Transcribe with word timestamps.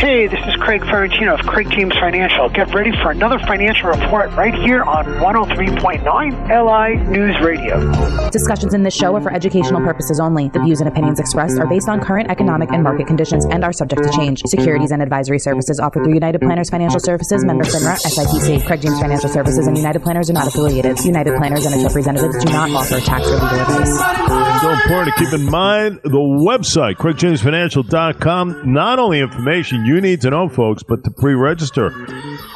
Hey, 0.00 0.28
this 0.28 0.40
is 0.48 0.56
Craig 0.56 0.80
Ferrantino 0.80 1.38
of 1.38 1.44
Craig 1.44 1.68
James 1.68 1.92
Financial. 2.00 2.48
Get 2.48 2.72
ready 2.72 2.90
for 3.02 3.10
another 3.10 3.38
financial 3.40 3.90
report 3.90 4.30
right 4.30 4.54
here 4.54 4.82
on 4.82 5.04
103.9 5.04 6.00
LI 6.48 6.96
News 7.10 7.36
Radio. 7.44 8.30
Discussions 8.30 8.72
in 8.72 8.82
this 8.82 8.94
show 8.94 9.14
are 9.14 9.20
for 9.20 9.30
educational 9.30 9.82
purposes 9.82 10.18
only. 10.18 10.48
The 10.48 10.60
views 10.60 10.80
and 10.80 10.88
opinions 10.88 11.20
expressed 11.20 11.60
are 11.60 11.66
based 11.66 11.86
on 11.90 12.00
current 12.00 12.30
economic 12.30 12.72
and 12.72 12.82
market 12.82 13.08
conditions 13.08 13.44
and 13.44 13.62
are 13.62 13.74
subject 13.74 14.02
to 14.02 14.10
change. 14.16 14.40
Securities 14.46 14.90
and 14.90 15.02
advisory 15.02 15.38
services 15.38 15.78
offered 15.78 16.04
through 16.04 16.14
United 16.14 16.40
Planners 16.40 16.70
Financial 16.70 16.98
Services, 16.98 17.44
member 17.44 17.64
FINRA, 17.64 18.00
SIPC. 18.00 18.64
Craig 18.64 18.80
James 18.80 18.98
Financial 18.98 19.28
Services 19.28 19.66
and 19.66 19.76
United 19.76 20.00
Planners 20.00 20.30
are 20.30 20.32
not 20.32 20.46
affiliated. 20.46 20.98
United 21.04 21.36
Planners 21.36 21.66
and 21.66 21.74
its 21.74 21.84
representatives 21.84 22.42
do 22.42 22.50
not 22.50 22.70
offer 22.70 23.00
tax 23.00 23.28
or 23.28 23.34
legal 23.34 23.60
advice. 23.60 24.60
So 24.62 24.70
important 24.70 25.14
to 25.14 25.24
keep 25.24 25.34
in 25.34 25.44
mind 25.44 26.00
the 26.04 26.24
website, 26.48 26.96
CraigJamesFinancial.com. 26.96 28.72
Not 28.72 28.98
only 28.98 29.20
information 29.20 29.89
you 29.94 30.00
need 30.00 30.20
to 30.20 30.30
know, 30.30 30.48
folks, 30.48 30.82
but 30.82 31.02
to 31.04 31.10
pre 31.10 31.34
register 31.34 31.90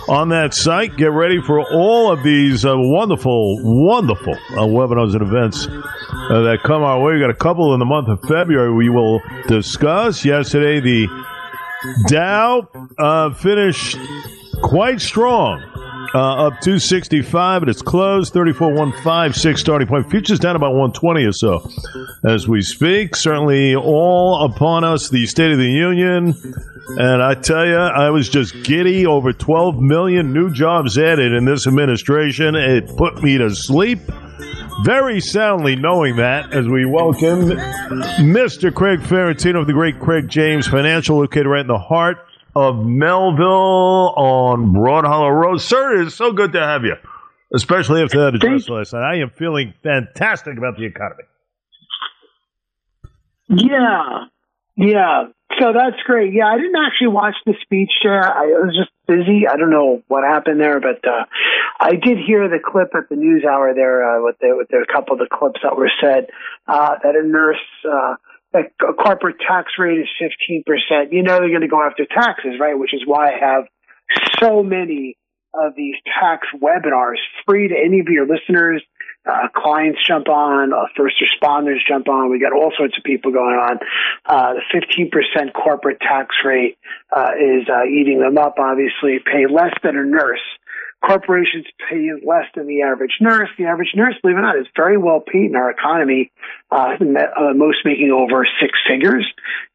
on 0.09 0.29
that 0.29 0.55
site. 0.55 0.97
Get 0.97 1.11
ready 1.11 1.41
for 1.43 1.61
all 1.61 2.13
of 2.13 2.23
these 2.23 2.65
uh, 2.65 2.75
wonderful, 2.77 3.59
wonderful 3.87 4.35
uh, 4.35 4.67
webinars 4.67 5.15
and 5.15 5.23
events 5.23 5.67
uh, 5.67 6.43
that 6.43 6.59
come 6.63 6.83
our 6.83 7.03
way. 7.03 7.15
We 7.15 7.21
got 7.21 7.31
a 7.31 7.35
couple 7.35 7.75
in 7.75 7.81
the 7.81 7.87
month 7.87 8.09
of 8.09 8.21
February 8.29 8.73
we 8.73 8.89
will 8.89 9.21
discuss. 9.49 10.25
Yesterday, 10.25 10.81
the 10.81 11.09
Dow 12.09 12.69
uh, 12.99 13.35
finished 13.35 13.99
quite 14.63 15.01
strong. 15.01 15.74
Uh, 16.15 16.47
up 16.47 16.61
265 16.61 17.65
at 17.65 17.69
its 17.69 17.83
close, 17.83 18.31
34.156 18.31 19.59
starting 19.59 19.89
point. 19.89 20.09
Futures 20.09 20.39
down 20.39 20.55
about 20.55 20.71
120 20.71 21.25
or 21.25 21.33
so 21.33 21.69
as 22.25 22.47
we 22.47 22.63
speak. 22.63 23.17
Certainly 23.17 23.75
all 23.75 24.45
upon 24.45 24.85
us, 24.85 25.09
the 25.09 25.27
State 25.27 25.51
of 25.51 25.59
the 25.59 25.69
Union. 25.69 26.33
And 26.99 27.21
I 27.21 27.35
tell 27.35 27.67
you, 27.67 27.77
I 27.77 28.11
was 28.11 28.29
just 28.29 28.63
giddy. 28.63 29.07
Over 29.07 29.33
12 29.33 29.81
million 29.81 30.33
new 30.33 30.53
jobs 30.53 30.97
added 30.99 31.33
in 31.33 31.47
this 31.47 31.67
administration. 31.67 32.55
It 32.55 32.97
put 32.97 33.21
me 33.21 33.39
to 33.39 33.53
sleep 33.53 33.99
very 34.85 35.21
soundly 35.21 35.75
knowing 35.75 36.17
that 36.17 36.53
as 36.53 36.69
we 36.69 36.85
welcome 36.85 37.41
Mr. 38.21 38.73
Craig 38.73 39.01
Ferrantino 39.01 39.61
of 39.61 39.67
the 39.67 39.73
great 39.73 39.99
Craig 39.99 40.29
James 40.29 40.69
Financial, 40.69 41.17
located 41.19 41.47
right 41.47 41.63
in 41.63 41.67
the 41.67 41.79
heart 41.79 42.19
of 42.57 42.85
Melville 42.85 44.15
on 44.17 44.73
Broad 44.73 45.05
Hollow 45.05 45.31
Road. 45.31 45.61
Sir, 45.61 46.01
it 46.01 46.07
is 46.07 46.15
so 46.15 46.33
good 46.33 46.53
to 46.53 46.61
have 46.61 46.85
you, 46.85 46.95
especially 47.55 48.03
after 48.03 48.21
that 48.21 48.35
address 48.35 48.69
last 48.69 48.93
night. 48.93 49.03
I 49.03 49.17
am 49.17 49.31
feeling 49.31 49.75
fantastic 49.83 50.57
about 50.57 50.77
the 50.77 50.85
economy. 50.85 51.25
Yeah, 53.49 54.27
yeah. 54.77 55.25
So 55.61 55.73
that's 55.73 56.03
great. 56.05 56.33
Yeah, 56.33 56.47
I 56.47 56.57
didn't 56.57 56.77
actually 56.77 57.09
watch 57.09 57.35
the 57.47 57.55
speech. 57.63 57.93
Uh, 58.05 58.11
I 58.11 58.47
was 58.47 58.75
just 58.77 58.91
busy. 59.07 59.47
I 59.47 59.57
don't 59.57 59.71
know 59.71 60.03
what 60.09 60.25
happened 60.25 60.61
there, 60.61 60.81
but 60.81 61.07
uh, 61.07 61.25
I 61.79 61.91
did 61.91 62.19
hear 62.19 62.49
the 62.49 62.59
clip 62.65 62.89
at 62.97 63.09
the 63.09 63.17
news 63.17 63.45
hour 63.45 63.73
there 63.75 64.03
uh, 64.03 64.25
with 64.25 64.37
the 64.41 64.55
with 64.57 64.69
the, 64.69 64.85
a 64.89 64.93
couple 64.93 65.13
of 65.13 65.21
the 65.21 65.29
clips 65.31 65.61
that 65.63 65.77
were 65.77 65.91
said 66.01 66.29
uh, 66.67 66.97
that 67.03 67.15
a 67.15 67.27
nurse. 67.27 67.61
Uh, 67.89 68.17
that 68.55 68.71
a 68.89 68.95
corporate 68.95 69.37
tax 69.47 69.73
rate 69.79 69.99
is 69.99 70.09
15%. 70.23 71.13
You 71.13 71.23
know 71.23 71.39
they're 71.39 71.49
going 71.51 71.61
to 71.61 71.69
go 71.69 71.83
after 71.83 72.07
taxes, 72.07 72.55
right? 72.59 72.79
Which 72.79 72.95
is 72.95 73.03
why 73.05 73.33
I 73.33 73.39
have 73.39 73.65
so 74.41 74.63
many 74.63 75.19
of 75.53 75.75
these 75.77 75.97
tax 76.21 76.47
webinars 76.55 77.19
free 77.47 77.69
to 77.69 77.75
any 77.75 78.01
of 78.01 78.07
your 78.09 78.27
listeners. 78.27 78.83
Uh, 79.27 79.49
clients 79.55 79.99
jump 80.07 80.29
on, 80.29 80.73
uh, 80.73 80.85
first 80.97 81.17
responders 81.23 81.79
jump 81.89 82.09
on. 82.09 82.31
We 82.31 82.39
got 82.39 82.53
all 82.53 82.73
sorts 82.77 82.97
of 82.99 83.05
people 83.05 83.33
going 83.33 83.57
on. 83.57 83.79
Uh, 84.27 84.55
the 84.55 85.09
15% 85.41 85.53
corporate 85.55 85.99
tax 86.01 86.35
rate 86.45 86.77
uh, 87.15 87.31
is 87.41 87.67
uh, 87.69 87.85
eating 87.85 88.21
them 88.21 88.37
up. 88.37 88.57
Obviously, 88.59 89.19
pay 89.25 89.47
less 89.51 89.73
than 89.83 89.97
a 89.97 90.05
nurse 90.05 90.43
corporations 91.05 91.67
pay 91.89 92.11
less 92.25 92.47
than 92.55 92.67
the 92.67 92.83
average 92.83 93.19
nurse. 93.21 93.49
The 93.59 93.65
average 93.65 93.93
nurse, 93.95 94.15
believe 94.23 94.37
it 94.37 94.41
or 94.41 94.43
not, 94.43 94.59
is 94.59 94.67
very 94.77 94.97
well 94.97 95.21
paid 95.21 95.51
in 95.51 95.57
our 95.57 95.71
economy, 95.71 96.31
uh, 96.71 96.97
uh, 97.01 97.53
most 97.55 97.79
making 97.85 98.11
over 98.11 98.47
six 98.61 98.79
figures. 98.89 99.27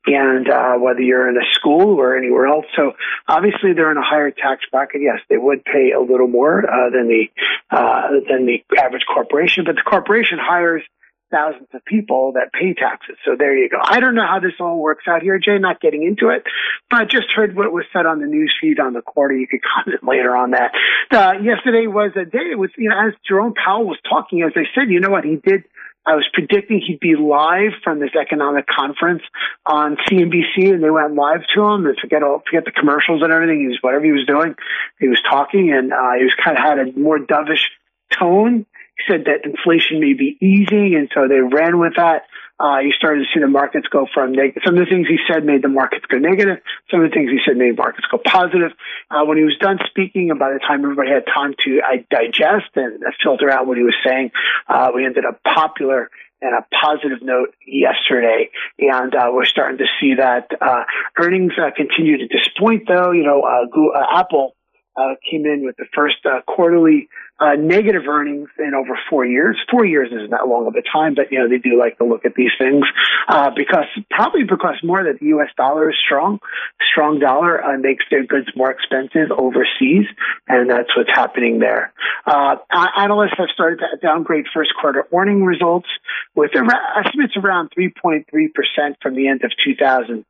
And 0.06 0.50
uh, 0.50 0.76
whether 0.76 1.02
you're 1.02 1.30
in 1.30 1.38
a 1.38 1.46
school 1.54 2.00
or 2.00 2.18
anywhere 2.18 2.48
else, 2.48 2.66
so 2.76 2.94
obviously 3.28 3.74
they're 3.74 3.92
in 3.92 3.98
a 3.98 4.04
higher 4.04 4.32
tax 4.32 4.64
bracket. 4.72 5.02
Yes, 5.02 5.20
they 5.30 5.38
would 5.38 5.64
pay 5.64 5.92
a 5.92 6.00
little 6.00 6.28
more 6.28 6.64
uh, 6.66 6.90
than 6.90 7.08
the 7.08 7.26
uh, 7.70 8.08
than 8.28 8.46
the 8.46 8.64
average 8.78 9.04
corporation, 9.14 9.66
but 9.66 9.76
the 9.76 9.84
corporation 9.84 10.40
hires 10.42 10.84
thousands 11.32 11.68
of 11.74 11.84
people 11.86 12.34
that 12.34 12.52
pay 12.54 12.74
taxes. 12.74 13.16
So 13.26 13.36
there 13.38 13.56
you 13.56 13.70
go. 13.70 13.78
I 13.82 14.00
don't 14.00 14.16
know 14.16 14.26
how 14.26 14.40
this 14.40 14.54
all 14.60 14.80
works 14.80 15.06
out 15.08 15.22
here, 15.22 15.40
Jay, 15.40 15.58
not 15.58 15.82
getting 15.82 16.04
into 16.04 16.30
it, 16.30 16.44
but 16.90 17.02
I 17.02 17.06
just 17.06 17.32
heard 17.36 17.56
what 17.56 17.72
was 17.72 17.86
said 17.94 18.06
on 18.06 18.20
the 18.20 18.28
news 18.28 18.54
feed 18.60 18.80
on 18.80 18.94
the 18.94 19.02
quarter. 19.02 19.36
You 19.36 19.48
could 19.48 19.62
comment 19.76 20.04
later 20.04 20.36
on 20.36 20.52
that. 20.52 20.72
Uh, 21.12 21.34
yesterday 21.42 21.88
was 21.88 22.12
a 22.16 22.26
day, 22.26 22.52
it 22.52 22.58
was, 22.58 22.72
you 22.78 22.90
know, 22.90 23.08
as 23.08 23.14
Jerome 23.28 23.54
Powell 23.54 23.86
was 23.86 23.98
talking, 24.08 24.42
as 24.44 24.54
I 24.56 24.64
said, 24.76 24.90
you 24.90 25.00
know 25.00 25.10
what 25.10 25.24
he 25.24 25.36
did? 25.36 25.64
I 26.06 26.16
was 26.16 26.28
predicting 26.34 26.82
he'd 26.82 27.00
be 27.00 27.16
live 27.16 27.74
from 27.84 28.00
this 28.00 28.12
economic 28.20 28.66
conference 28.66 29.22
on 29.66 29.98
CNBC, 30.08 30.74
and 30.74 30.84
they 30.84 30.90
went 30.90 31.14
live 31.14 31.42
to 31.54 31.62
him. 31.62 31.86
And 31.86 31.96
forget 32.00 32.24
all, 32.24 32.42
forget 32.50 32.66
the 32.66 32.72
commercials 32.72 33.22
and 33.22 33.32
everything. 33.32 33.60
He 33.60 33.68
was 33.68 33.78
whatever 33.82 34.06
he 34.06 34.12
was 34.12 34.26
doing. 34.26 34.56
He 35.00 35.08
was 35.08 35.22
talking, 35.30 35.72
and 35.72 35.94
uh, 35.94 36.14
he 36.18 36.24
was 36.24 36.34
kind 36.44 36.58
of 36.58 36.64
had 36.64 36.80
a 36.80 37.00
more 37.00 37.20
dovish 37.20 37.68
tone 38.18 38.66
said 39.08 39.26
that 39.26 39.46
inflation 39.46 40.00
may 40.00 40.14
be 40.14 40.38
easing, 40.42 40.96
and 40.96 41.10
so 41.14 41.28
they 41.28 41.40
ran 41.40 41.80
with 41.80 41.94
that. 41.98 42.24
Uh, 42.60 42.80
you 42.80 42.92
started 42.92 43.24
to 43.24 43.28
see 43.34 43.40
the 43.40 43.48
markets 43.48 43.88
go 43.88 44.06
from 44.14 44.34
negative. 44.34 44.62
Some 44.66 44.78
of 44.78 44.84
the 44.84 44.90
things 44.90 45.08
he 45.08 45.18
said 45.32 45.46
made 45.46 45.62
the 45.64 45.70
markets 45.70 46.06
go 46.12 46.18
negative. 46.18 46.58
Some 46.92 47.02
of 47.02 47.10
the 47.10 47.14
things 47.16 47.32
he 47.32 47.40
said 47.48 47.56
made 47.56 47.78
markets 47.78 48.06
go 48.12 48.18
positive. 48.18 48.72
Uh, 49.10 49.24
when 49.24 49.38
he 49.38 49.44
was 49.44 49.56
done 49.62 49.80
speaking, 49.88 50.30
and 50.30 50.40
by 50.40 50.52
the 50.52 50.60
time 50.60 50.84
everybody 50.84 51.10
had 51.10 51.24
time 51.26 51.56
to 51.64 51.80
uh, 51.80 52.04
digest 52.12 52.76
and 52.76 53.02
filter 53.24 53.50
out 53.50 53.66
what 53.66 53.78
he 53.78 53.84
was 53.84 53.96
saying, 54.06 54.32
uh, 54.68 54.92
we 54.94 55.06
ended 55.06 55.24
up 55.24 55.42
popular 55.44 56.10
and 56.42 56.54
a 56.56 56.66
positive 56.76 57.22
note 57.22 57.54
yesterday, 57.66 58.50
and 58.80 59.14
uh, 59.14 59.30
we're 59.32 59.46
starting 59.46 59.78
to 59.78 59.86
see 60.00 60.16
that 60.16 60.48
uh, 60.62 60.84
earnings 61.18 61.54
uh, 61.58 61.70
continue 61.76 62.18
to 62.18 62.28
disappoint. 62.28 62.88
Though 62.88 63.12
you 63.12 63.24
know, 63.24 63.42
uh, 63.44 63.68
uh, 63.68 64.20
Apple 64.20 64.56
uh, 64.96 65.16
came 65.30 65.46
in 65.46 65.64
with 65.66 65.76
the 65.78 65.86
first 65.94 66.18
quarterly 66.48 67.10
uh, 67.40 67.56
negative 67.56 68.04
earnings 68.08 68.50
in 68.58 68.74
over 68.74 68.98
four 69.10 69.26
years. 69.26 69.58
Four 69.72 69.86
years 69.86 70.10
isn't 70.12 70.32
that 70.32 70.48
long 70.48 70.68
of 70.68 70.76
a 70.76 70.82
time, 70.82 71.16
but 71.16 71.32
you 71.32 71.40
know 71.40 71.48
they 71.48 71.58
do 71.58 71.78
like 71.80 71.98
to 71.98 72.04
look 72.04 72.26
at 72.26 72.36
these 72.36 72.52
things 72.58 72.84
uh, 73.28 73.52
because 73.56 73.86
probably 74.10 74.44
because 74.44 74.76
more 74.84 75.04
that 75.04 75.20
the 75.20 75.28
U.S. 75.28 75.50
dollar 75.56 75.90
is 75.90 75.96
strong. 76.04 76.40
Strong 76.92 77.20
dollar 77.20 77.64
uh, 77.64 77.78
makes 77.78 78.04
their 78.12 78.26
goods 78.26 78.48
more 78.56 78.72
expensive 78.72 79.32
overseas, 79.32 80.06
and 80.48 80.70
that's 80.70 80.96
what's 80.96 81.12
happening 81.14 81.60
there. 81.60 81.94
Uh, 82.26 82.58
analysts 82.72 83.38
have 83.38 83.50
started 83.54 83.80
to 83.80 83.98
downgrade 84.06 84.46
first 84.54 84.72
quarter 84.80 85.08
earning 85.14 85.44
results 85.44 85.88
with 86.36 86.52
estimates 86.56 87.36
around 87.38 87.72
3.3 87.78 88.26
percent 88.54 88.98
from 89.02 89.16
the 89.16 89.28
end 89.28 89.44
of 89.44 89.52
2000 89.64 90.26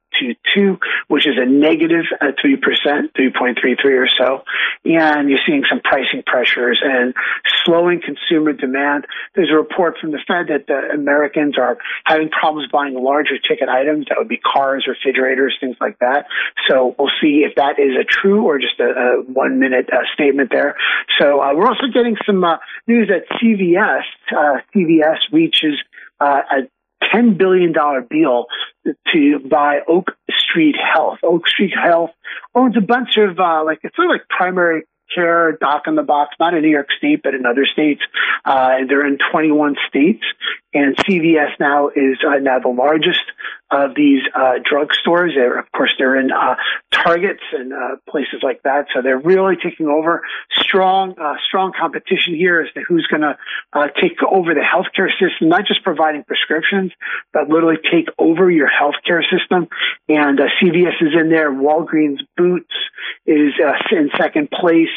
two, 0.53 0.79
which 1.07 1.27
is 1.27 1.35
a 1.37 1.45
negative 1.45 2.05
at 2.21 2.35
three 2.41 2.57
percent, 2.57 3.11
three 3.15 3.31
point 3.31 3.57
three 3.59 3.75
three 3.81 3.97
or 3.97 4.07
so, 4.07 4.43
and 4.85 5.29
you're 5.29 5.39
seeing 5.45 5.63
some 5.69 5.79
pricing 5.81 6.23
pressures 6.25 6.79
and 6.83 7.13
slowing 7.65 8.01
consumer 8.01 8.53
demand. 8.53 9.05
There's 9.35 9.49
a 9.51 9.55
report 9.55 9.97
from 9.99 10.11
the 10.11 10.19
Fed 10.27 10.47
that 10.47 10.67
the 10.67 10.93
Americans 10.93 11.57
are 11.57 11.77
having 12.05 12.29
problems 12.29 12.69
buying 12.71 12.93
larger 12.93 13.37
ticket 13.37 13.69
items. 13.69 14.07
That 14.09 14.17
would 14.17 14.27
be 14.27 14.37
cars, 14.37 14.87
refrigerators, 14.87 15.57
things 15.59 15.77
like 15.79 15.99
that. 15.99 16.27
So 16.67 16.95
we'll 16.97 17.11
see 17.21 17.45
if 17.47 17.55
that 17.55 17.79
is 17.79 17.95
a 17.99 18.03
true 18.03 18.43
or 18.45 18.59
just 18.59 18.79
a, 18.79 18.83
a 18.83 19.21
one 19.23 19.59
minute 19.59 19.89
uh, 19.91 20.03
statement 20.13 20.49
there. 20.51 20.75
So 21.19 21.41
uh, 21.41 21.53
we're 21.55 21.67
also 21.67 21.87
getting 21.93 22.15
some 22.25 22.43
uh, 22.43 22.57
news 22.87 23.09
that 23.09 23.27
CVS, 23.37 24.03
uh, 24.31 24.61
CVS 24.75 25.17
reaches 25.31 25.75
uh, 26.19 26.41
a 26.51 26.69
$10 27.03 27.37
billion 27.37 27.73
deal 28.09 28.45
to 29.13 29.39
buy 29.49 29.79
Oak 29.87 30.11
Street 30.29 30.75
Health. 30.75 31.19
Oak 31.23 31.47
Street 31.47 31.73
Health 31.75 32.11
owns 32.55 32.75
a 32.77 32.81
bunch 32.81 33.17
of, 33.17 33.39
uh, 33.39 33.63
like, 33.65 33.79
it's 33.83 33.95
sort 33.95 34.07
of 34.07 34.11
like 34.11 34.27
primary 34.29 34.83
care, 35.13 35.57
doc 35.59 35.83
in 35.87 35.95
the 35.95 36.03
box, 36.03 36.35
not 36.39 36.53
in 36.53 36.61
New 36.61 36.69
York 36.69 36.87
State, 36.97 37.21
but 37.23 37.33
in 37.33 37.45
other 37.45 37.65
states. 37.65 38.01
Uh, 38.45 38.77
they're 38.87 39.05
in 39.05 39.17
21 39.31 39.75
states. 39.87 40.23
And 40.71 40.95
CVS 40.97 41.59
now 41.59 41.89
is 41.89 42.19
uh, 42.25 42.37
now 42.39 42.59
the 42.59 42.69
largest 42.69 43.23
of 43.71 43.95
these 43.95 44.21
uh, 44.35 44.55
drugstores. 44.59 45.33
They're, 45.35 45.57
of 45.57 45.71
course, 45.71 45.93
they're 45.97 46.19
in 46.19 46.31
uh, 46.31 46.55
Targets 46.91 47.41
and 47.51 47.73
uh, 47.73 47.95
places 48.07 48.41
like 48.43 48.61
that. 48.63 48.87
So 48.93 49.01
they're 49.01 49.19
really 49.19 49.55
taking 49.55 49.87
over. 49.87 50.21
Strong, 50.51 51.15
uh, 51.19 51.35
strong 51.47 51.71
competition 51.79 52.35
here 52.35 52.61
as 52.61 52.73
to 52.73 52.81
who's 52.81 53.07
going 53.07 53.21
to 53.21 53.37
uh, 53.73 53.87
take 53.99 54.21
over 54.23 54.53
the 54.53 54.61
healthcare 54.61 55.09
system, 55.11 55.49
not 55.49 55.65
just 55.65 55.83
providing 55.83 56.23
prescriptions, 56.23 56.91
but 57.33 57.49
literally 57.49 57.77
take 57.91 58.07
over 58.19 58.49
your 58.51 58.69
healthcare 58.69 59.23
system. 59.23 59.67
And 60.07 60.39
uh, 60.39 60.45
CVS 60.61 61.01
is 61.01 61.13
in 61.19 61.29
there. 61.29 61.51
Walgreens 61.51 62.19
Boots 62.37 62.73
is 63.25 63.53
in 63.91 64.09
second 64.17 64.49
place 64.51 64.89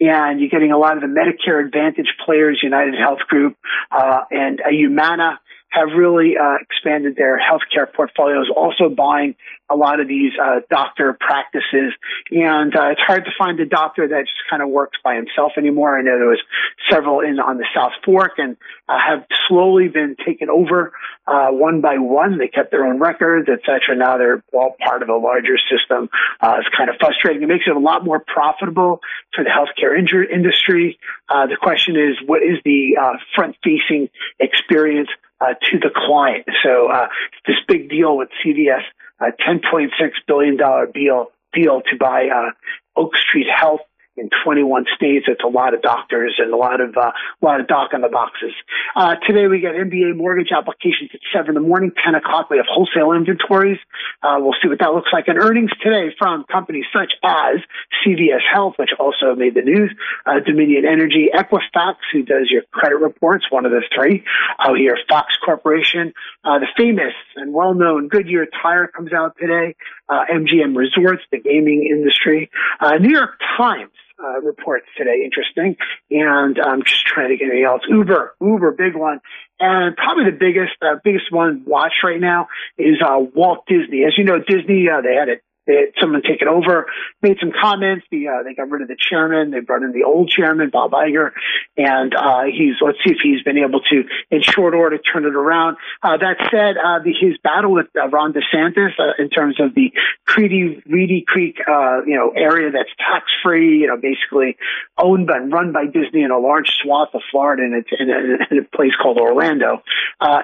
and 0.00 0.40
you're 0.40 0.48
getting 0.48 0.72
a 0.72 0.78
lot 0.78 0.96
of 0.96 1.02
the 1.02 1.08
Medicare 1.08 1.64
Advantage 1.64 2.14
players, 2.24 2.60
United 2.62 2.94
Health 2.94 3.20
Group, 3.28 3.56
uh, 3.90 4.20
and 4.30 4.60
uh, 4.60 4.70
Humana 4.70 5.40
have 5.70 5.88
really 5.96 6.34
uh, 6.36 6.56
expanded 6.60 7.16
their 7.16 7.38
healthcare 7.38 7.92
portfolios, 7.92 8.46
also 8.54 8.88
buying 8.88 9.34
a 9.70 9.76
lot 9.76 10.00
of 10.00 10.08
these 10.08 10.32
uh, 10.42 10.60
doctor 10.70 11.16
practices. 11.20 11.92
And 12.30 12.74
uh, 12.74 12.88
it's 12.92 13.00
hard 13.06 13.26
to 13.26 13.30
find 13.36 13.60
a 13.60 13.66
doctor 13.66 14.08
that 14.08 14.20
just 14.20 14.48
kind 14.48 14.62
of 14.62 14.70
works 14.70 14.98
by 15.04 15.16
himself 15.16 15.52
anymore. 15.58 15.98
I 15.98 16.02
know 16.02 16.16
there 16.16 16.28
was 16.28 16.42
several 16.90 17.20
in 17.20 17.38
on 17.38 17.58
the 17.58 17.66
South 17.74 17.92
Fork 18.04 18.32
and 18.38 18.56
uh, 18.88 18.98
have 18.98 19.26
slowly 19.46 19.88
been 19.88 20.16
taken 20.24 20.48
over 20.48 20.92
uh, 21.26 21.48
one 21.48 21.82
by 21.82 21.98
one. 21.98 22.38
They 22.38 22.48
kept 22.48 22.70
their 22.70 22.86
own 22.86 22.98
records, 22.98 23.48
etc. 23.48 23.94
Now 23.94 24.16
they're 24.16 24.42
all 24.54 24.74
part 24.82 25.02
of 25.02 25.10
a 25.10 25.16
larger 25.16 25.58
system. 25.70 26.08
Uh, 26.40 26.56
it's 26.60 26.74
kind 26.74 26.88
of 26.88 26.96
frustrating. 26.98 27.42
It 27.42 27.48
makes 27.48 27.64
it 27.66 27.76
a 27.76 27.78
lot 27.78 28.04
more 28.04 28.20
profitable 28.20 29.00
for 29.34 29.44
the 29.44 29.50
healthcare 29.50 29.98
industry. 29.98 30.98
The 31.28 31.56
question 31.60 31.96
is, 31.96 32.16
what 32.26 32.42
is 32.42 32.58
the 32.64 32.96
uh, 33.00 33.12
front-facing 33.34 34.08
experience 34.40 35.08
uh, 35.40 35.54
to 35.70 35.78
the 35.78 35.90
client? 35.94 36.46
So 36.62 36.90
uh, 36.90 37.08
this 37.46 37.56
big 37.66 37.90
deal 37.90 38.16
with 38.16 38.28
CVS, 38.44 38.82
a 39.20 39.26
$10.6 39.48 39.88
billion 40.26 40.56
deal 40.92 41.26
deal 41.54 41.80
to 41.80 41.96
buy 41.98 42.28
uh, 42.28 42.50
Oak 42.94 43.16
Street 43.16 43.46
Health 43.48 43.80
in 44.18 44.30
21 44.44 44.84
states. 44.94 45.26
It's 45.28 45.42
a 45.44 45.48
lot 45.48 45.74
of 45.74 45.82
doctors 45.82 46.34
and 46.38 46.52
a 46.52 46.56
lot 46.56 46.80
of 46.80 46.96
uh, 46.96 47.12
a 47.12 47.44
lot 47.44 47.60
of 47.60 47.66
doc 47.66 47.90
on 47.94 48.00
the 48.00 48.08
boxes. 48.08 48.52
Uh, 48.96 49.16
today 49.26 49.46
we 49.46 49.60
got 49.60 49.74
MBA 49.74 50.16
mortgage 50.16 50.50
applications 50.50 51.10
at 51.14 51.20
seven 51.32 51.56
in 51.56 51.62
the 51.62 51.66
morning, 51.66 51.92
10 52.04 52.14
o'clock. 52.14 52.50
We 52.50 52.56
have 52.56 52.66
wholesale 52.68 53.12
inventories. 53.12 53.78
Uh, 54.22 54.36
we'll 54.40 54.54
see 54.62 54.68
what 54.68 54.78
that 54.80 54.92
looks 54.92 55.10
like. 55.12 55.28
And 55.28 55.38
earnings 55.38 55.70
today 55.82 56.14
from 56.18 56.44
companies 56.50 56.86
such 56.92 57.12
as 57.22 57.60
CVS 58.04 58.42
Health, 58.52 58.74
which 58.78 58.90
also 58.98 59.34
made 59.34 59.54
the 59.54 59.62
news, 59.62 59.94
uh, 60.26 60.40
Dominion 60.44 60.84
Energy, 60.84 61.28
Equifax, 61.32 61.96
who 62.12 62.22
does 62.22 62.48
your 62.50 62.62
credit 62.72 62.96
reports, 62.96 63.46
one 63.50 63.66
of 63.66 63.72
the 63.72 63.82
three. 63.94 64.24
Out 64.58 64.76
here, 64.76 64.96
Fox 65.08 65.36
Corporation, 65.44 66.12
uh, 66.44 66.58
the 66.58 66.66
famous 66.76 67.14
and 67.36 67.52
well-known 67.52 68.08
Goodyear 68.08 68.46
Tire 68.62 68.88
comes 68.88 69.12
out 69.12 69.36
today. 69.40 69.76
Uh, 70.08 70.24
MGM 70.32 70.76
Resorts, 70.76 71.22
the 71.30 71.38
gaming 71.38 71.88
industry, 71.90 72.50
uh, 72.80 72.96
New 72.96 73.10
York 73.10 73.38
Times 73.56 73.90
uh, 74.22 74.40
reports 74.40 74.86
today. 74.96 75.22
Interesting. 75.24 75.76
And 76.10 76.58
I'm 76.58 76.82
just 76.82 77.06
trying 77.06 77.30
to 77.30 77.36
get 77.36 77.46
anything 77.50 77.64
else. 77.64 77.82
Uber, 77.88 78.34
Uber, 78.40 78.72
big 78.72 78.94
one. 78.94 79.20
And 79.60 79.96
probably 79.96 80.24
the 80.26 80.36
biggest, 80.38 80.74
uh, 80.82 81.00
biggest 81.02 81.32
one 81.32 81.64
watch 81.66 81.94
right 82.04 82.20
now 82.20 82.48
is, 82.76 82.96
uh, 83.04 83.18
Walt 83.18 83.64
Disney. 83.66 84.04
As 84.04 84.14
you 84.16 84.24
know, 84.24 84.38
Disney, 84.38 84.86
uh, 84.88 85.00
they 85.00 85.14
had 85.14 85.28
it 85.28 85.42
they 85.68 85.92
someone 86.00 86.22
take 86.22 86.40
it 86.40 86.48
over, 86.48 86.86
made 87.22 87.36
some 87.38 87.52
comments. 87.52 88.06
The, 88.10 88.28
uh, 88.28 88.42
they 88.42 88.54
got 88.54 88.70
rid 88.70 88.82
of 88.82 88.88
the 88.88 88.96
chairman. 88.98 89.50
They 89.50 89.60
brought 89.60 89.82
in 89.82 89.92
the 89.92 90.04
old 90.04 90.30
chairman, 90.30 90.70
Bob 90.70 90.92
Iger, 90.92 91.30
and 91.76 92.14
uh, 92.14 92.44
he's 92.44 92.74
let's 92.80 92.98
see 93.04 93.12
if 93.12 93.18
he's 93.22 93.42
been 93.42 93.58
able 93.58 93.80
to, 93.80 94.04
in 94.30 94.42
short 94.42 94.74
order, 94.74 94.98
turn 94.98 95.26
it 95.26 95.36
around. 95.36 95.76
Uh, 96.02 96.16
that 96.16 96.38
said, 96.50 96.76
uh, 96.78 96.98
the, 97.04 97.12
his 97.12 97.36
battle 97.44 97.72
with 97.72 97.86
uh, 97.94 98.08
Ron 98.08 98.32
DeSantis 98.32 98.98
uh, 98.98 99.22
in 99.22 99.28
terms 99.28 99.60
of 99.60 99.74
the 99.74 99.92
Creedy 100.26 100.82
Reedy 100.86 101.24
Creek, 101.26 101.58
you 101.58 102.16
know, 102.16 102.32
area 102.34 102.70
that's 102.70 102.90
tax 102.98 103.26
free, 103.42 103.78
you 103.78 103.86
know, 103.86 103.96
basically 103.96 104.56
owned 104.96 105.28
and 105.28 105.52
run 105.52 105.72
by 105.72 105.84
Disney 105.84 106.22
in 106.22 106.30
a 106.30 106.38
large 106.38 106.70
swath 106.82 107.10
of 107.12 107.20
Florida 107.30 107.62
in 107.62 107.74
a, 107.74 108.02
in 108.02 108.10
a, 108.10 108.54
in 108.54 108.58
a 108.64 108.76
place 108.76 108.92
called 109.00 109.18
Orlando, 109.18 109.82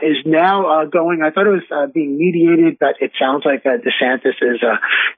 is 0.02 0.18
now 0.26 0.84
going. 0.84 1.22
I 1.24 1.30
thought 1.30 1.46
it 1.46 1.64
was 1.64 1.90
being 1.94 2.18
mediated, 2.18 2.76
but 2.78 2.96
it 3.00 3.12
sounds 3.18 3.44
like 3.46 3.64
DeSantis 3.64 4.36
is 4.42 4.60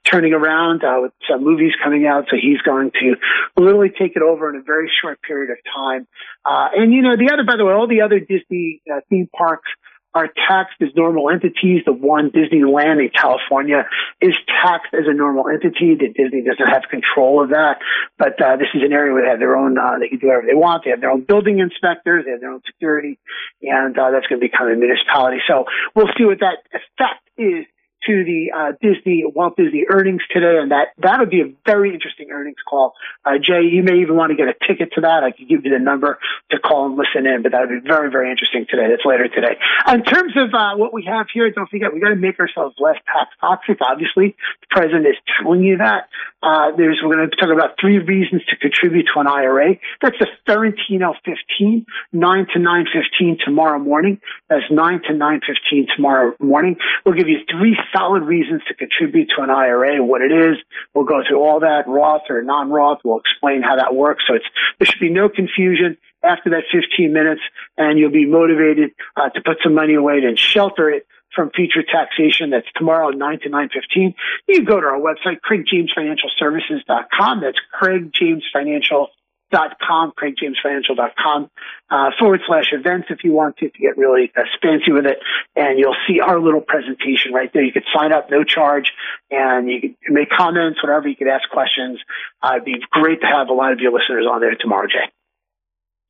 turning 0.03 0.33
around 0.33 0.83
uh, 0.83 0.99
with 1.01 1.13
some 1.29 1.43
movies 1.43 1.73
coming 1.83 2.05
out. 2.05 2.25
So 2.29 2.37
he's 2.39 2.61
going 2.61 2.91
to 2.91 3.15
literally 3.57 3.89
take 3.89 4.15
it 4.15 4.21
over 4.21 4.49
in 4.49 4.55
a 4.59 4.63
very 4.63 4.91
short 5.01 5.21
period 5.21 5.51
of 5.51 5.57
time. 5.75 6.07
Uh, 6.45 6.69
and 6.75 6.93
you 6.93 7.01
know, 7.01 7.15
the 7.17 7.31
other, 7.33 7.43
by 7.43 7.57
the 7.57 7.65
way, 7.65 7.73
all 7.73 7.87
the 7.87 8.01
other 8.01 8.19
Disney 8.19 8.81
uh, 8.91 9.01
theme 9.09 9.29
parks 9.35 9.69
are 10.17 10.29
taxed 10.47 10.81
as 10.81 10.89
normal 10.95 11.29
entities. 11.29 11.83
The 11.85 11.93
one 11.93 12.31
Disneyland 12.31 12.99
in 13.03 13.09
California 13.13 13.85
is 14.19 14.33
taxed 14.63 14.93
as 14.93 15.05
a 15.05 15.13
normal 15.13 15.47
entity. 15.47 15.93
That 15.93 16.13
Disney 16.17 16.41
doesn't 16.41 16.65
have 16.65 16.89
control 16.89 17.43
of 17.43 17.49
that. 17.51 17.77
But 18.17 18.41
uh, 18.41 18.57
this 18.57 18.67
is 18.73 18.81
an 18.83 18.93
area 18.93 19.13
where 19.13 19.23
they 19.23 19.29
have 19.29 19.39
their 19.39 19.55
own. 19.55 19.77
Uh, 19.77 19.99
they 19.99 20.09
can 20.09 20.17
do 20.17 20.27
whatever 20.27 20.47
they 20.47 20.55
want. 20.55 20.83
They 20.83 20.89
have 20.89 21.01
their 21.01 21.11
own 21.11 21.21
building 21.21 21.59
inspectors. 21.59 22.25
They 22.25 22.31
have 22.31 22.41
their 22.41 22.51
own 22.51 22.61
security, 22.65 23.19
and 23.61 23.97
uh, 23.97 24.11
that's 24.11 24.25
going 24.27 24.41
to 24.41 24.47
become 24.47 24.67
a 24.67 24.75
municipality. 24.75 25.37
So 25.47 25.65
we'll 25.93 26.09
see 26.17 26.25
what 26.25 26.39
that 26.39 26.65
effect 26.73 27.21
is 27.37 27.65
to 28.07 28.23
the 28.23 28.51
uh, 28.55 28.71
Disney 28.81 29.23
Walt 29.25 29.57
Disney 29.57 29.85
earnings 29.89 30.21
today, 30.31 30.57
and 30.57 30.71
that 30.71 30.95
that 30.99 31.19
would 31.19 31.29
be 31.29 31.41
a 31.41 31.53
very 31.65 31.93
interesting 31.93 32.31
earnings 32.31 32.57
call. 32.67 32.93
Uh, 33.25 33.37
Jay, 33.37 33.63
you 33.69 33.83
may 33.83 33.99
even 34.01 34.15
want 34.15 34.31
to 34.31 34.35
get 34.35 34.47
a 34.47 34.55
ticket 34.67 34.93
to 34.93 35.01
that. 35.01 35.23
I 35.23 35.31
could 35.31 35.47
give 35.47 35.65
you 35.65 35.71
the 35.71 35.79
number 35.79 36.17
to 36.51 36.59
call 36.59 36.87
and 36.87 36.95
listen 36.95 37.27
in, 37.27 37.43
but 37.43 37.51
that 37.51 37.67
would 37.67 37.83
be 37.83 37.87
very 37.87 38.09
very 38.09 38.31
interesting 38.31 38.65
today. 38.69 38.87
That's 38.89 39.05
later 39.05 39.27
today. 39.27 39.57
In 39.87 40.03
terms 40.03 40.33
of 40.35 40.53
uh, 40.53 40.75
what 40.75 40.93
we 40.93 41.05
have 41.05 41.27
here, 41.33 41.49
don't 41.51 41.69
forget 41.69 41.93
we 41.93 41.99
got 41.99 42.09
to 42.09 42.15
make 42.15 42.39
ourselves 42.39 42.75
less 42.79 42.97
tax 43.05 43.29
toxic. 43.41 43.77
Obviously, 43.81 44.35
the 44.61 44.67
president 44.71 45.05
is 45.05 45.17
telling 45.37 45.63
you 45.63 45.77
that. 45.77 46.09
Uh, 46.41 46.71
there's 46.77 46.99
we're 47.03 47.15
going 47.15 47.29
to 47.29 47.35
talk 47.35 47.49
about 47.49 47.75
three 47.81 47.97
reasons 47.97 48.45
to 48.45 48.55
contribute 48.57 49.07
to 49.13 49.19
an 49.19 49.27
IRA. 49.27 49.75
That's 50.01 50.17
the 50.19 50.27
Ferrantino 50.47 51.13
15, 51.25 51.85
9 52.13 52.47
to 52.53 52.59
9:15 52.59 53.39
tomorrow 53.43 53.79
morning. 53.79 54.21
That's 54.47 54.63
9 54.69 55.01
to 55.07 55.13
9:15 55.13 55.87
tomorrow 55.95 56.33
morning. 56.39 56.77
We'll 57.05 57.15
give 57.15 57.27
you 57.27 57.39
three 57.49 57.75
solid 57.97 58.23
reasons 58.23 58.61
to 58.67 58.73
contribute 58.73 59.29
to 59.35 59.43
an 59.43 59.49
IRA, 59.49 60.03
what 60.03 60.21
it 60.21 60.31
is. 60.31 60.57
We'll 60.93 61.05
go 61.05 61.21
through 61.27 61.43
all 61.43 61.61
that, 61.61 61.87
Roth 61.87 62.23
or 62.29 62.41
non-Roth. 62.41 62.99
We'll 63.03 63.19
explain 63.19 63.61
how 63.61 63.77
that 63.77 63.95
works. 63.95 64.23
So 64.27 64.35
it's, 64.35 64.45
there 64.79 64.85
should 64.85 64.99
be 64.99 65.09
no 65.09 65.29
confusion 65.29 65.97
after 66.23 66.49
that 66.51 66.63
15 66.71 67.13
minutes 67.13 67.41
and 67.77 67.99
you'll 67.99 68.11
be 68.11 68.25
motivated 68.25 68.91
uh, 69.15 69.29
to 69.29 69.41
put 69.41 69.57
some 69.63 69.73
money 69.73 69.93
away 69.93 70.19
and 70.23 70.37
shelter 70.37 70.89
it 70.89 71.07
from 71.35 71.51
future 71.51 71.83
taxation. 71.83 72.49
That's 72.49 72.67
tomorrow, 72.75 73.09
9 73.09 73.39
to 73.41 73.49
9.15. 73.49 74.15
You 74.47 74.65
go 74.65 74.79
to 74.79 74.87
our 74.87 74.99
website, 74.99 75.39
craigjamesfinancialservices.com. 75.47 77.41
That's 77.41 77.59
Craig 77.71 78.11
James 78.13 78.43
Financial 78.51 79.09
dot 79.51 79.77
com, 79.85 80.11
craigjamesfinancial.com, 80.11 81.49
uh, 81.89 82.09
forward 82.19 82.41
slash 82.47 82.73
events 82.73 83.07
if 83.09 83.23
you 83.23 83.31
want 83.31 83.57
to, 83.57 83.69
to 83.69 83.79
get 83.79 83.97
really 83.97 84.31
uh, 84.35 84.41
fancy 84.61 84.91
with 84.91 85.05
it. 85.05 85.19
And 85.55 85.79
you'll 85.79 85.95
see 86.07 86.19
our 86.19 86.39
little 86.39 86.61
presentation 86.61 87.33
right 87.33 87.49
there. 87.53 87.63
You 87.63 87.71
could 87.71 87.85
sign 87.95 88.11
up, 88.11 88.29
no 88.29 88.43
charge, 88.43 88.91
and 89.31 89.69
you 89.69 89.81
can 89.81 89.95
make 90.13 90.29
comments, 90.29 90.83
whatever. 90.83 91.07
You 91.07 91.15
could 91.15 91.29
ask 91.29 91.49
questions. 91.49 91.99
Uh, 92.41 92.53
it'd 92.55 92.65
be 92.65 92.75
great 92.91 93.21
to 93.21 93.27
have 93.27 93.49
a 93.49 93.53
lot 93.53 93.71
of 93.71 93.79
your 93.79 93.91
listeners 93.91 94.25
on 94.29 94.41
there 94.41 94.55
tomorrow, 94.59 94.87
Jay. 94.87 95.11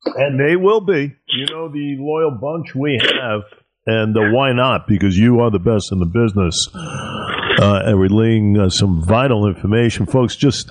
And 0.04 0.38
they 0.38 0.56
will 0.56 0.80
be. 0.80 1.16
You 1.26 1.46
know, 1.46 1.68
the 1.68 1.96
loyal 1.98 2.30
bunch 2.30 2.74
we 2.74 3.00
have. 3.02 3.42
And 3.86 4.16
uh, 4.16 4.32
why 4.32 4.52
not? 4.52 4.86
Because 4.86 5.16
you 5.16 5.40
are 5.40 5.50
the 5.50 5.58
best 5.58 5.92
in 5.92 5.98
the 5.98 6.06
business 6.06 6.68
uh, 6.74 7.82
at 7.86 7.96
relaying 7.96 8.58
uh, 8.58 8.68
some 8.68 9.02
vital 9.02 9.46
information. 9.46 10.04
Folks, 10.04 10.36
just 10.36 10.70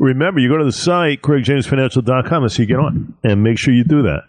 remember, 0.00 0.40
you 0.40 0.48
go 0.48 0.56
to 0.56 0.64
the 0.64 0.72
site, 0.72 1.22
craigjamesfinancial.com, 1.22 2.42
and 2.42 2.50
see 2.50 2.62
you 2.62 2.66
get 2.66 2.78
on. 2.78 3.14
And 3.22 3.44
make 3.44 3.58
sure 3.58 3.72
you 3.72 3.84
do 3.84 4.02
that. 4.02 4.22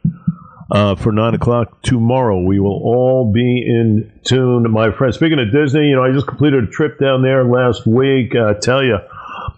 Uh, 0.69 0.95
for 0.95 1.11
9 1.11 1.33
o'clock 1.33 1.81
tomorrow, 1.81 2.41
we 2.41 2.59
will 2.59 2.81
all 2.83 3.31
be 3.33 3.41
in 3.41 4.11
tune. 4.25 4.71
My 4.71 4.91
friend, 4.91 5.13
speaking 5.13 5.39
of 5.39 5.51
Disney, 5.51 5.89
you 5.89 5.95
know, 5.95 6.03
I 6.03 6.11
just 6.13 6.27
completed 6.27 6.63
a 6.63 6.67
trip 6.67 6.97
down 6.97 7.23
there 7.23 7.43
last 7.43 7.85
week. 7.85 8.35
I 8.35 8.53
tell 8.53 8.81
you, 8.81 8.97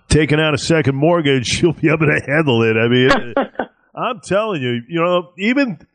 taking 0.08 0.40
out 0.40 0.56
a 0.56 0.58
second 0.58 0.96
mortgage, 0.96 1.60
you'll 1.62 1.74
be 1.74 1.90
able 1.90 2.08
to 2.08 2.22
handle 2.26 2.64
it. 2.64 2.78
I 2.78 2.88
mean, 2.88 3.34
I'm 3.96 4.22
telling 4.22 4.62
you, 4.62 4.82
you 4.88 5.02
know, 5.02 5.34
even 5.38 5.86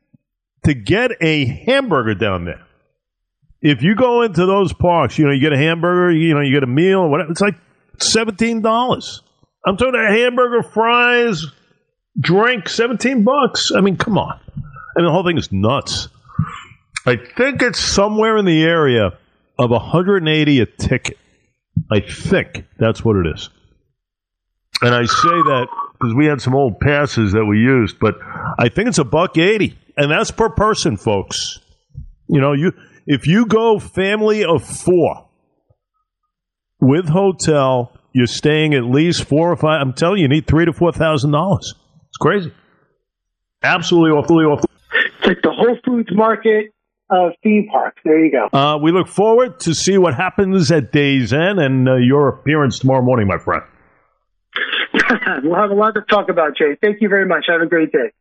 to 0.64 0.74
get 0.74 1.12
a 1.20 1.46
hamburger 1.46 2.14
down 2.14 2.44
there, 2.44 2.64
if 3.60 3.82
you 3.82 3.96
go 3.96 4.22
into 4.22 4.46
those 4.46 4.72
parks, 4.72 5.18
you 5.18 5.24
know, 5.26 5.32
you 5.32 5.40
get 5.40 5.52
a 5.52 5.58
hamburger, 5.58 6.12
you 6.12 6.32
know, 6.32 6.42
you 6.42 6.52
get 6.54 6.62
a 6.62 6.68
meal, 6.68 7.08
whatever, 7.08 7.32
it's 7.32 7.40
like 7.40 7.56
$17. 7.96 9.20
I'm 9.68 9.76
talking 9.76 10.00
a 10.00 10.10
hamburger, 10.10 10.62
fries, 10.62 11.44
drink, 12.18 12.70
17 12.70 13.22
bucks. 13.22 13.70
I 13.76 13.82
mean, 13.82 13.98
come 13.98 14.16
on. 14.16 14.40
I 14.56 15.00
mean, 15.00 15.04
the 15.04 15.12
whole 15.12 15.24
thing 15.24 15.36
is 15.36 15.52
nuts. 15.52 16.08
I 17.06 17.16
think 17.16 17.60
it's 17.60 17.78
somewhere 17.78 18.38
in 18.38 18.46
the 18.46 18.64
area 18.64 19.18
of 19.58 19.70
180 19.70 20.60
a 20.60 20.66
ticket. 20.66 21.18
I 21.90 22.00
think 22.00 22.64
that's 22.78 23.04
what 23.04 23.16
it 23.16 23.26
is. 23.34 23.50
And 24.80 24.94
I 24.94 25.04
say 25.04 25.28
that 25.28 25.68
because 25.92 26.14
we 26.14 26.24
had 26.24 26.40
some 26.40 26.54
old 26.54 26.80
passes 26.80 27.32
that 27.32 27.44
we 27.44 27.58
used, 27.58 27.98
but 27.98 28.14
I 28.58 28.70
think 28.70 28.88
it's 28.88 28.98
a 28.98 29.04
buck 29.04 29.36
80. 29.36 29.76
And 29.98 30.10
that's 30.10 30.30
per 30.30 30.48
person, 30.48 30.96
folks. 30.96 31.58
You 32.26 32.40
know, 32.40 32.54
you 32.54 32.72
if 33.06 33.26
you 33.26 33.44
go 33.44 33.78
family 33.78 34.44
of 34.44 34.64
four 34.64 35.28
with 36.80 37.08
hotel, 37.08 37.97
you're 38.12 38.26
staying 38.26 38.74
at 38.74 38.84
least 38.84 39.24
four 39.24 39.52
or 39.52 39.56
five. 39.56 39.80
I'm 39.80 39.92
telling 39.92 40.18
you, 40.18 40.22
you 40.22 40.28
need 40.28 40.46
three 40.46 40.64
to 40.64 40.72
four 40.72 40.92
thousand 40.92 41.32
dollars. 41.32 41.74
It's 42.08 42.16
crazy. 42.18 42.52
Absolutely 43.62 44.10
awfully 44.10 44.44
off. 44.44 44.64
It's 45.18 45.26
like 45.26 45.42
the 45.42 45.50
Whole 45.50 45.76
Foods 45.84 46.08
market 46.12 46.72
of 47.10 47.32
theme 47.42 47.68
parks. 47.70 48.00
There 48.04 48.24
you 48.24 48.30
go. 48.30 48.56
Uh, 48.56 48.78
we 48.78 48.92
look 48.92 49.08
forward 49.08 49.60
to 49.60 49.74
see 49.74 49.98
what 49.98 50.14
happens 50.14 50.70
at 50.70 50.92
Days 50.92 51.32
End 51.32 51.58
and 51.58 51.88
uh, 51.88 51.96
your 51.96 52.28
appearance 52.28 52.78
tomorrow 52.78 53.02
morning, 53.02 53.26
my 53.26 53.38
friend. 53.38 53.62
we'll 55.42 55.56
have 55.56 55.70
a 55.70 55.74
lot 55.74 55.94
to 55.94 56.02
talk 56.02 56.28
about, 56.28 56.56
Jay. 56.56 56.76
Thank 56.80 57.00
you 57.00 57.08
very 57.08 57.26
much. 57.26 57.46
Have 57.48 57.60
a 57.60 57.66
great 57.66 57.92
day. 57.92 58.12